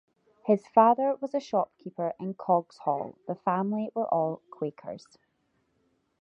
His 0.47 0.65
father 0.65 1.13
was 1.21 1.35
a 1.35 1.39
shopkeeper 1.39 2.15
in 2.19 2.33
Coggeshall; 2.33 3.17
the 3.27 3.35
family 3.35 3.91
were 3.93 4.11
all 4.11 4.41
Quakers. 4.49 5.19